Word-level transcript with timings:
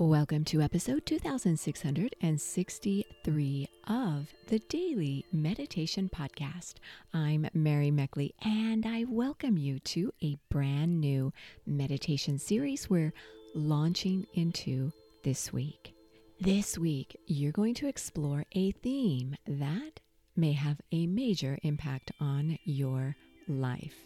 Welcome 0.00 0.44
to 0.44 0.60
episode 0.60 1.06
2663 1.06 3.68
of 3.88 4.28
the 4.46 4.60
Daily 4.60 5.26
Meditation 5.32 6.08
Podcast. 6.08 6.74
I'm 7.12 7.48
Mary 7.52 7.90
Meckley, 7.90 8.30
and 8.40 8.86
I 8.86 9.06
welcome 9.08 9.58
you 9.58 9.80
to 9.80 10.12
a 10.22 10.38
brand 10.50 11.00
new 11.00 11.32
meditation 11.66 12.38
series 12.38 12.88
we're 12.88 13.12
launching 13.56 14.28
into 14.34 14.92
this 15.24 15.52
week. 15.52 15.94
This 16.38 16.78
week, 16.78 17.16
you're 17.26 17.50
going 17.50 17.74
to 17.74 17.88
explore 17.88 18.44
a 18.52 18.70
theme 18.70 19.34
that 19.48 19.98
may 20.36 20.52
have 20.52 20.80
a 20.92 21.08
major 21.08 21.58
impact 21.64 22.12
on 22.20 22.56
your 22.62 23.16
life. 23.48 23.96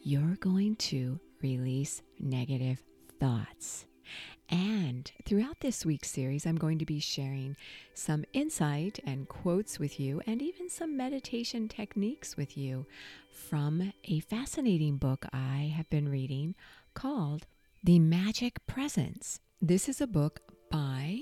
You're 0.00 0.36
going 0.36 0.76
to 0.76 1.18
release 1.42 2.02
negative 2.20 2.80
thoughts. 3.18 3.84
And 4.50 5.10
throughout 5.24 5.60
this 5.60 5.84
week's 5.84 6.10
series, 6.10 6.46
I'm 6.46 6.56
going 6.56 6.78
to 6.78 6.86
be 6.86 7.00
sharing 7.00 7.56
some 7.92 8.24
insight 8.32 8.98
and 9.04 9.28
quotes 9.28 9.78
with 9.78 10.00
you, 10.00 10.22
and 10.26 10.40
even 10.40 10.70
some 10.70 10.96
meditation 10.96 11.68
techniques 11.68 12.36
with 12.36 12.56
you 12.56 12.86
from 13.30 13.92
a 14.04 14.20
fascinating 14.20 14.96
book 14.96 15.26
I 15.32 15.72
have 15.76 15.88
been 15.90 16.08
reading 16.08 16.54
called 16.94 17.46
The 17.84 17.98
Magic 17.98 18.66
Presence. 18.66 19.40
This 19.60 19.88
is 19.88 20.00
a 20.00 20.06
book 20.06 20.40
by 20.70 21.20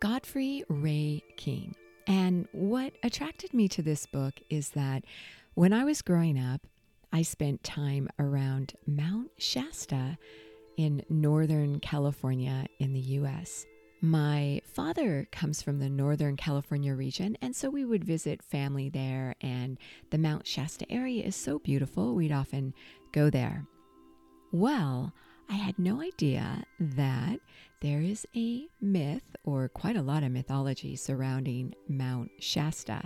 Godfre 0.00 0.64
Ray 0.68 1.22
King. 1.36 1.74
And 2.06 2.46
what 2.52 2.92
attracted 3.02 3.54
me 3.54 3.68
to 3.68 3.80
this 3.80 4.04
book 4.04 4.34
is 4.50 4.70
that 4.70 5.04
when 5.54 5.72
I 5.72 5.84
was 5.84 6.02
growing 6.02 6.38
up, 6.38 6.66
I 7.10 7.22
spent 7.22 7.64
time 7.64 8.08
around 8.18 8.74
Mount 8.86 9.30
Shasta 9.38 10.18
in 10.76 11.02
Northern 11.08 11.80
California 11.80 12.66
in 12.78 12.92
the 12.92 13.00
US. 13.00 13.66
My 14.00 14.60
father 14.66 15.26
comes 15.32 15.62
from 15.62 15.78
the 15.78 15.88
Northern 15.88 16.36
California 16.36 16.94
region, 16.94 17.38
and 17.40 17.56
so 17.56 17.70
we 17.70 17.86
would 17.86 18.04
visit 18.04 18.42
family 18.42 18.90
there, 18.90 19.34
and 19.40 19.78
the 20.10 20.18
Mount 20.18 20.46
Shasta 20.46 20.84
area 20.92 21.24
is 21.24 21.34
so 21.34 21.58
beautiful, 21.58 22.14
we'd 22.14 22.30
often 22.30 22.74
go 23.12 23.30
there. 23.30 23.66
Well, 24.52 25.14
I 25.48 25.54
had 25.54 25.78
no 25.78 26.02
idea 26.02 26.64
that 26.78 27.40
there 27.80 28.02
is 28.02 28.26
a 28.36 28.68
myth, 28.80 29.36
or 29.44 29.68
quite 29.68 29.96
a 29.96 30.02
lot 30.02 30.22
of 30.22 30.32
mythology, 30.32 30.96
surrounding 30.96 31.74
Mount 31.88 32.30
Shasta. 32.40 33.04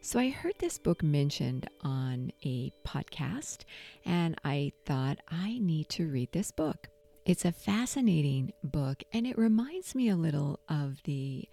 So 0.00 0.18
I 0.18 0.30
heard 0.30 0.54
this 0.58 0.78
book 0.78 1.02
mentioned 1.02 1.68
on 1.82 2.32
a 2.44 2.72
podcast, 2.86 3.64
and 4.06 4.40
I 4.42 4.72
thought 4.86 5.18
I 5.28 5.58
need 5.58 5.90
to 5.90 6.08
read 6.08 6.32
this 6.32 6.50
book. 6.50 6.88
It's 7.26 7.44
a 7.44 7.52
fascinating 7.52 8.52
book, 8.64 9.02
and 9.12 9.26
it 9.26 9.36
reminds 9.36 9.94
me 9.94 10.08
a 10.08 10.16
little 10.16 10.58
of 10.70 11.02
the 11.04 11.48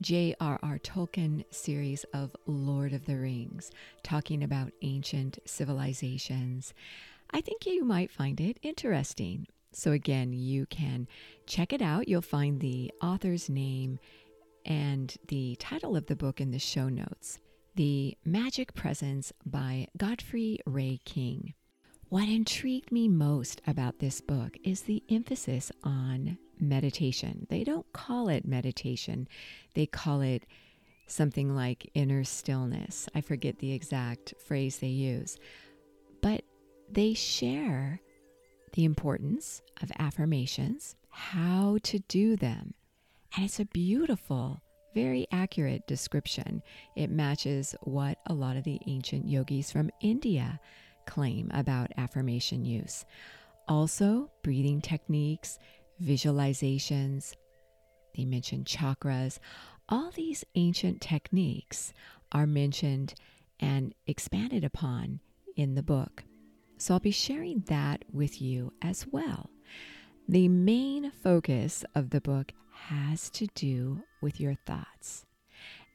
J.R.R. 0.00 0.78
Tolkien 0.78 1.44
series 1.50 2.04
of 2.14 2.36
Lord 2.46 2.92
of 2.92 3.04
the 3.04 3.16
Rings, 3.16 3.72
talking 4.04 4.44
about 4.44 4.72
ancient 4.80 5.40
civilizations. 5.44 6.72
I 7.32 7.40
think 7.40 7.66
you 7.66 7.84
might 7.84 8.12
find 8.12 8.40
it 8.40 8.58
interesting. 8.62 9.48
So, 9.72 9.90
again, 9.90 10.32
you 10.32 10.66
can 10.66 11.08
check 11.46 11.72
it 11.72 11.82
out. 11.82 12.06
You'll 12.06 12.22
find 12.22 12.60
the 12.60 12.92
author's 13.02 13.50
name 13.50 13.98
and 14.64 15.14
the 15.26 15.56
title 15.56 15.96
of 15.96 16.06
the 16.06 16.16
book 16.16 16.40
in 16.40 16.52
the 16.52 16.60
show 16.60 16.88
notes 16.88 17.40
The 17.74 18.16
Magic 18.24 18.72
Presence 18.72 19.32
by 19.44 19.88
Godfre 19.98 20.58
Ray 20.64 21.00
King. 21.04 21.54
What 22.10 22.26
intrigued 22.26 22.90
me 22.90 23.06
most 23.06 23.60
about 23.66 23.98
this 23.98 24.22
book 24.22 24.56
is 24.64 24.80
the 24.80 25.02
emphasis 25.10 25.70
on 25.84 26.38
meditation. 26.58 27.46
They 27.50 27.64
don't 27.64 27.92
call 27.92 28.30
it 28.30 28.46
meditation, 28.46 29.28
they 29.74 29.84
call 29.84 30.22
it 30.22 30.46
something 31.06 31.54
like 31.54 31.90
inner 31.92 32.24
stillness. 32.24 33.10
I 33.14 33.20
forget 33.20 33.58
the 33.58 33.74
exact 33.74 34.32
phrase 34.38 34.78
they 34.78 34.86
use, 34.86 35.36
but 36.22 36.44
they 36.90 37.12
share 37.12 38.00
the 38.72 38.86
importance 38.86 39.60
of 39.82 39.92
affirmations, 39.98 40.96
how 41.10 41.76
to 41.82 41.98
do 42.08 42.36
them. 42.36 42.72
And 43.36 43.44
it's 43.44 43.60
a 43.60 43.66
beautiful, 43.66 44.62
very 44.94 45.26
accurate 45.30 45.86
description. 45.86 46.62
It 46.96 47.10
matches 47.10 47.74
what 47.82 48.16
a 48.26 48.32
lot 48.32 48.56
of 48.56 48.64
the 48.64 48.80
ancient 48.86 49.28
yogis 49.28 49.70
from 49.70 49.90
India 50.00 50.58
claim 51.08 51.50
about 51.52 51.90
affirmation 51.96 52.64
use. 52.64 53.04
Also, 53.66 54.30
breathing 54.42 54.80
techniques, 54.80 55.58
visualizations, 56.00 57.34
they 58.16 58.24
mention 58.24 58.64
chakras. 58.64 59.38
All 59.88 60.10
these 60.10 60.44
ancient 60.54 61.00
techniques 61.00 61.92
are 62.30 62.46
mentioned 62.46 63.14
and 63.58 63.94
expanded 64.06 64.64
upon 64.64 65.20
in 65.56 65.74
the 65.74 65.82
book. 65.82 66.24
So 66.76 66.94
I'll 66.94 67.00
be 67.00 67.10
sharing 67.10 67.64
that 67.66 68.04
with 68.12 68.40
you 68.40 68.72
as 68.80 69.06
well. 69.10 69.50
The 70.28 70.48
main 70.48 71.10
focus 71.10 71.84
of 71.94 72.10
the 72.10 72.20
book 72.20 72.52
has 72.88 73.30
to 73.30 73.46
do 73.54 74.02
with 74.20 74.40
your 74.40 74.54
thoughts. 74.66 75.24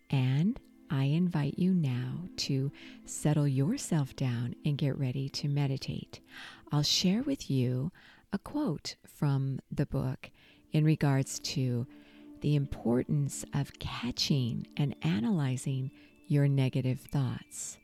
And 0.10 0.60
I 0.94 1.06
invite 1.06 1.58
you 1.58 1.74
now 1.74 2.30
to 2.38 2.72
settle 3.06 3.48
yourself 3.48 4.16
down 4.16 4.54
and 4.64 4.78
get 4.78 4.96
ready 4.96 5.28
to 5.30 5.48
meditate. 5.48 6.20
I'll 6.72 6.84
share 6.84 7.24
with 7.24 7.50
you 7.50 7.92
a 8.32 8.38
quote 8.38 8.96
from 9.04 9.60
the 9.72 9.88
book 9.88 10.30
in 10.72 10.86
regards 10.86 11.40
to 11.40 11.88
the 12.42 12.56
importance 12.56 13.44
of 13.56 13.74
catching 13.80 14.68
and 14.78 14.96
analyzing 15.02 15.90
your 16.28 16.48
negative 16.48 17.00
thoughts. 17.00 17.80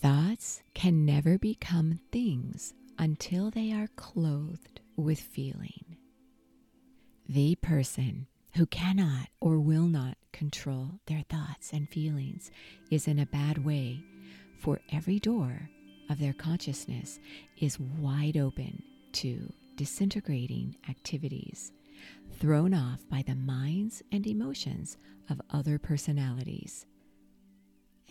Thoughts 0.00 0.62
can 0.74 1.04
never 1.04 1.38
become 1.38 1.98
things 2.12 2.72
until 3.00 3.50
they 3.50 3.72
are 3.72 3.88
clothed 3.96 4.80
with 4.94 5.18
feeling. 5.18 5.96
The 7.28 7.56
person 7.56 8.28
who 8.60 8.66
cannot 8.66 9.26
or 9.40 9.58
will 9.58 9.86
not 9.86 10.18
control 10.32 10.90
their 11.06 11.24
thoughts 11.30 11.72
and 11.72 11.88
feelings 11.88 12.50
is 12.90 13.08
in 13.08 13.18
a 13.18 13.24
bad 13.24 13.64
way, 13.64 14.04
for 14.58 14.78
every 14.92 15.18
door 15.18 15.70
of 16.10 16.18
their 16.18 16.34
consciousness 16.34 17.18
is 17.56 17.80
wide 17.80 18.36
open 18.36 18.82
to 19.12 19.50
disintegrating 19.76 20.76
activities 20.90 21.72
thrown 22.38 22.74
off 22.74 23.00
by 23.08 23.24
the 23.26 23.34
minds 23.34 24.02
and 24.12 24.26
emotions 24.26 24.98
of 25.30 25.40
other 25.48 25.78
personalities. 25.78 26.84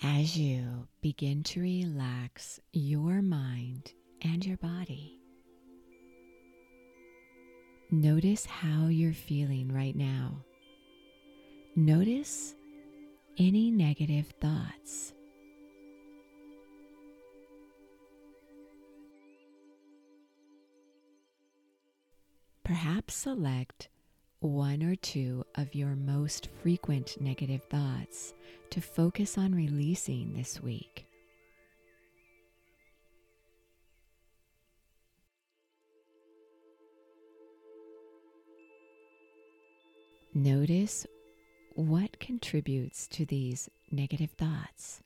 As 0.01 0.35
you 0.35 0.87
begin 0.99 1.43
to 1.43 1.61
relax 1.61 2.59
your 2.73 3.21
mind 3.21 3.93
and 4.23 4.43
your 4.43 4.57
body, 4.57 5.18
Notice 7.91 8.45
how 8.45 8.85
you're 8.87 9.13
feeling 9.13 9.73
right 9.73 9.95
now. 9.95 10.45
Notice 11.75 12.53
any 13.39 13.71
negative 13.71 14.27
thoughts. 14.39 15.13
Perhaps 22.63 23.15
select 23.15 23.89
one 24.41 24.83
or 24.83 24.95
two 24.95 25.43
of 25.55 25.73
your 25.73 25.95
most 25.95 26.49
frequent 26.61 27.19
negative 27.19 27.63
thoughts 27.71 28.35
to 28.69 28.81
focus 28.81 29.35
on 29.35 29.55
releasing 29.55 30.33
this 30.35 30.61
week. 30.61 31.08
Notice 40.39 41.05
what 41.75 42.17
contributes 42.21 43.09
to 43.09 43.25
these 43.25 43.69
negative 43.91 44.31
thoughts. 44.31 45.01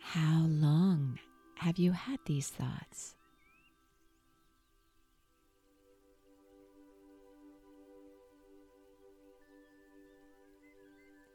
How 0.00 0.44
long 0.46 1.18
have 1.54 1.78
you 1.78 1.92
had 1.92 2.18
these 2.26 2.50
thoughts? 2.50 3.14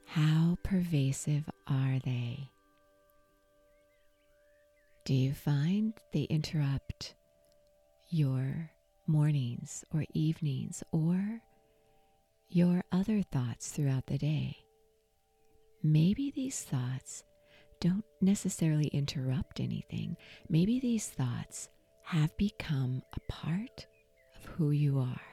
How 0.05 0.55
pervasive 0.61 1.49
are 1.65 1.97
they? 2.05 2.51
Do 5.03 5.15
you 5.15 5.33
find 5.33 5.93
they 6.13 6.21
interrupt 6.29 6.80
your 8.11 8.69
mornings 9.07 9.85
or 9.93 10.05
evenings 10.13 10.83
or 10.91 11.41
your 12.49 12.83
other 12.91 13.21
thoughts 13.21 13.69
throughout 13.71 14.07
the 14.07 14.17
day. 14.17 14.57
Maybe 15.81 16.31
these 16.31 16.61
thoughts 16.61 17.23
don't 17.79 18.05
necessarily 18.19 18.87
interrupt 18.87 19.59
anything. 19.59 20.17
Maybe 20.49 20.79
these 20.79 21.07
thoughts 21.07 21.69
have 22.03 22.35
become 22.37 23.01
a 23.13 23.31
part 23.31 23.87
of 24.35 24.45
who 24.51 24.71
you 24.71 24.99
are. 24.99 25.30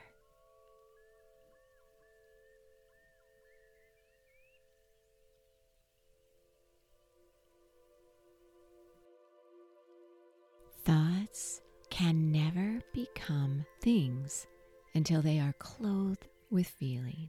Can 11.99 12.31
never 12.31 12.81
become 12.93 13.67
things 13.81 14.47
until 14.95 15.21
they 15.21 15.41
are 15.41 15.55
clothed 15.55 16.29
with 16.49 16.69
feeling. 16.69 17.29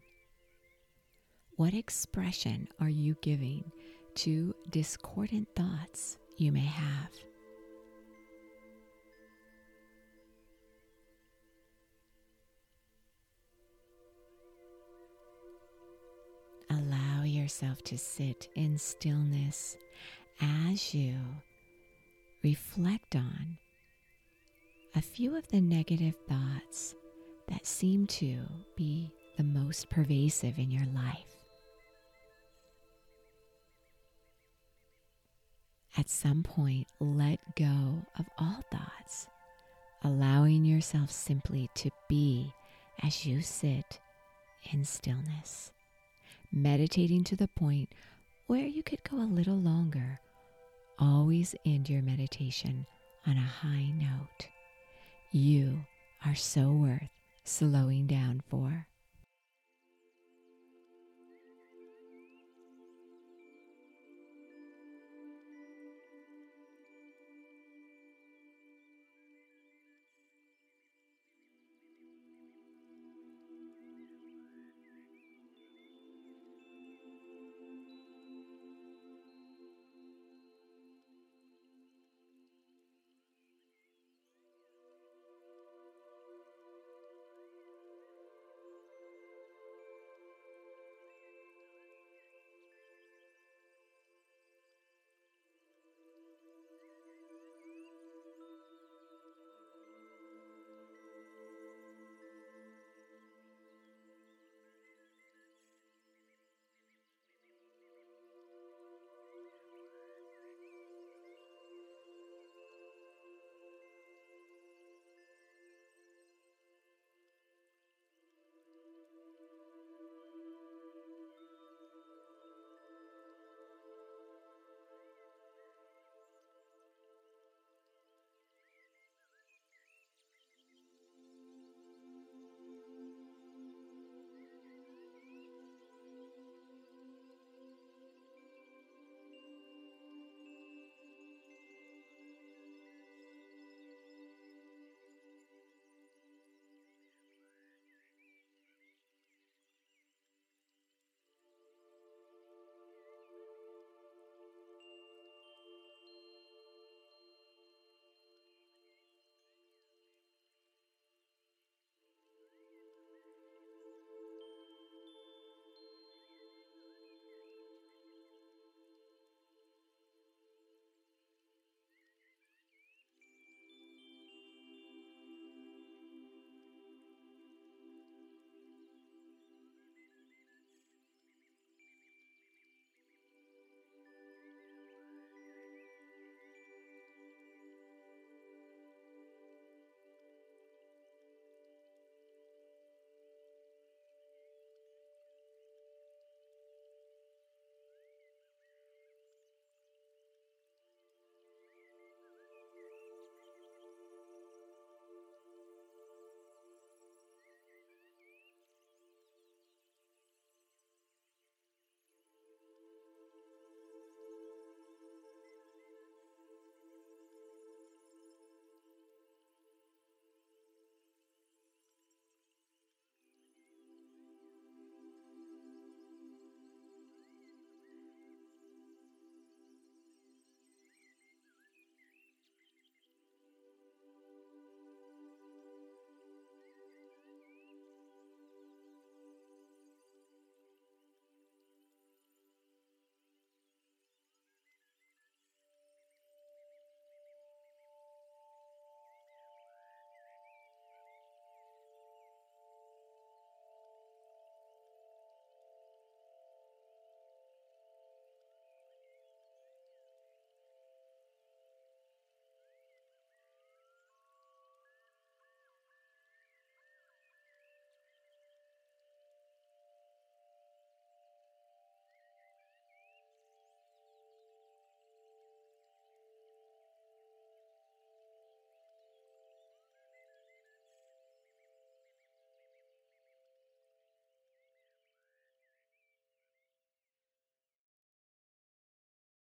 What 1.55 1.73
expression 1.73 2.67
are 2.79 2.89
you 2.89 3.15
giving 3.23 3.71
to 4.17 4.53
discordant 4.69 5.47
thoughts 5.55 6.19
you 6.37 6.51
may 6.51 6.59
have? 6.67 7.09
Allow 16.69 17.23
yourself 17.23 17.81
to 17.85 17.97
sit 17.97 18.47
in 18.53 18.77
stillness 18.77 19.77
as 20.39 20.93
you 20.93 21.15
reflect 22.43 23.15
on 23.15 23.57
a 24.99 25.01
few 25.01 25.37
of 25.37 25.47
the 25.47 25.61
negative 25.61 26.13
thoughts 26.27 26.93
that 27.47 27.65
seem 27.65 28.05
to 28.05 28.37
be 28.75 29.09
the 29.37 29.43
most 29.45 29.89
pervasive 29.89 30.59
in 30.59 30.69
your 30.69 30.85
life. 30.87 31.37
At 35.97 36.09
some 36.09 36.43
point, 36.43 36.85
let 36.99 37.39
go 37.55 38.03
of 38.17 38.25
all 38.37 38.61
thoughts, 38.69 39.27
allowing 40.03 40.65
yourself 40.65 41.11
simply 41.11 41.69
to 41.75 41.89
be 42.09 42.53
as 43.01 43.25
you 43.25 43.41
sit 43.41 44.01
in 44.73 44.83
stillness, 44.83 45.71
meditating 46.51 47.23
to 47.23 47.37
the 47.37 47.47
point 47.47 47.87
where 48.47 48.65
you 48.65 48.83
could 48.83 49.09
go 49.09 49.15
a 49.15 49.23
little 49.23 49.61
longer 49.61 50.19
always 50.99 51.55
end 51.65 51.89
your 51.89 52.01
meditation 52.01 52.85
on 53.25 53.37
a 53.37 53.39
high 53.39 53.93
note. 53.95 54.49
You 55.31 55.85
are 56.25 56.33
so 56.33 56.71
worth 56.71 57.09
slowing 57.43 58.07
down 58.07 58.41
for. 58.49 58.88